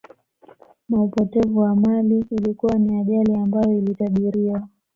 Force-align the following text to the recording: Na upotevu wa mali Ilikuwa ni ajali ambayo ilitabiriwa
Na 0.89 1.01
upotevu 1.03 1.59
wa 1.59 1.75
mali 1.75 2.25
Ilikuwa 2.31 2.73
ni 2.79 2.95
ajali 3.01 3.35
ambayo 3.35 3.77
ilitabiriwa 3.77 4.67